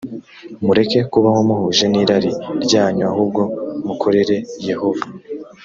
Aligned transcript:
mureke 0.65 0.99
kubaho 1.11 1.39
muhuje 1.47 1.85
n 1.91 1.95
irari 2.01 2.31
ryanyu 2.63 3.03
ahubwo 3.11 3.41
mukorere 3.85 4.37
yehova 4.67 5.05